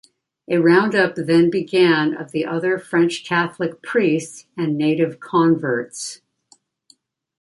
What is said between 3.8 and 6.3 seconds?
priests and native converts.